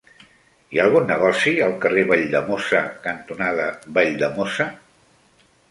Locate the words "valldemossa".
2.13-2.81, 3.99-4.71